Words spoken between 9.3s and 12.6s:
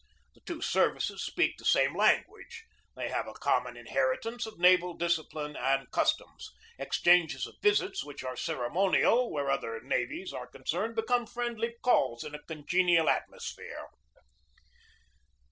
where other navies are con cerned become friendly calls in a